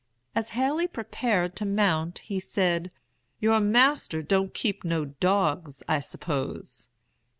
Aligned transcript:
As 0.33 0.49
Haley 0.57 0.87
prepared 0.87 1.55
to 1.57 1.63
mount, 1.63 2.17
he 2.25 2.39
said, 2.39 2.89
'Your 3.39 3.59
master 3.59 4.23
don't 4.23 4.51
keep 4.51 4.83
no 4.83 5.05
dogs, 5.05 5.83
I 5.87 5.99
s'pose?' 5.99 6.87